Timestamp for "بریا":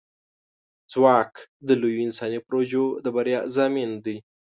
3.15-3.39